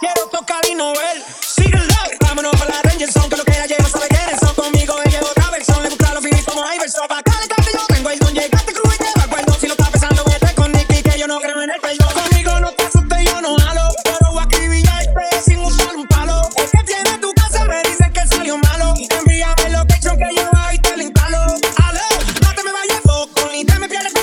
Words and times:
Quiero 0.00 0.26
tocar 0.28 0.62
y 0.66 0.74
no 0.74 0.94
ver. 0.94 1.22
Sigue 1.46 1.76
el. 1.76 1.88
Vámonos 2.20 2.52
para 2.58 2.74
la 2.74 2.82
Ranger 2.82 3.12
Zone. 3.12 3.28
Que 3.28 3.36
lo 3.36 3.44
que 3.44 3.52
ella 3.52 3.66
lleva 3.66 3.86
sabe 3.86 4.08
quiénes 4.08 4.40
son. 4.40 4.54
Conmigo 4.54 4.94
ella 5.04 5.10
lleva 5.18 5.30
otra 5.30 5.50
versión. 5.50 5.82
Le 5.82 5.90
gusta 5.90 6.14
los 6.14 6.24
finis 6.24 6.42
como 6.46 6.62
Iverson. 6.72 7.06
Pa' 7.06 7.18
acá 7.18 7.32
le 7.38 7.48
yo 7.48 7.86
tengo 7.86 8.08
el 8.08 8.18
don. 8.18 8.32
Llegaste 8.32 8.72
cruz 8.72 8.94
y 8.94 8.98
te 8.98 9.04
va 9.18 9.24
acuerdo. 9.24 9.52
Si 9.60 9.66
lo 9.66 9.74
está 9.74 9.90
pensando, 9.90 10.24
vete 10.24 10.54
con 10.54 10.72
Nicky. 10.72 11.02
Que 11.02 11.18
yo 11.18 11.26
no 11.26 11.38
creo 11.38 11.62
en 11.62 11.70
el 11.70 11.80
perdón. 11.82 12.08
Conmigo 12.14 12.60
no 12.60 12.72
te 12.72 12.84
asustes, 12.84 13.24
yo 13.26 13.40
no 13.42 13.56
halo. 13.58 13.88
Pero 14.02 14.32
voy 14.32 14.42
a 14.42 15.42
sin 15.42 15.58
usar 15.58 15.94
un 15.94 16.06
palo. 16.06 16.48
Es 16.56 16.70
que 16.70 16.82
tiene 16.82 17.18
tu 17.18 17.30
casa, 17.34 17.66
me 17.66 17.82
dicen 17.82 18.10
que 18.10 18.26
salió 18.26 18.56
malo. 18.56 18.94
Envíame 18.96 19.68
lo 19.68 19.86
que 19.86 20.00
yo 20.00 20.12
ahí 20.56 20.78
te 20.78 20.96
lo 20.96 21.02
instalo. 21.02 21.40
Aló, 21.76 22.08
no 22.40 22.64
me 22.64 22.72
vayas 22.72 23.00
foco. 23.04 23.50
Ni 23.52 23.66
te 23.66 23.78
me 23.78 23.86
pierdas. 23.86 24.14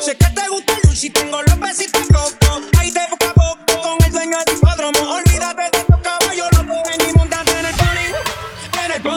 Sé 0.00 0.16
que 0.16 0.26
te 0.26 0.48
gusta 0.48 0.72
el 0.84 1.12
tengo 1.12 1.42
los 1.42 1.58
besitos. 1.58 2.45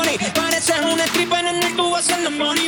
En 0.10 0.16
el 0.26 0.32
pony 0.32 0.50
Pareces 0.50 0.82
un 0.92 1.00
stripper 1.02 1.46
en 1.46 1.62
el 1.62 1.76
tubo 1.76 1.96
haciendo 1.96 2.32
money 2.32 2.68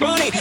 like 0.00 0.34
money. 0.34 0.37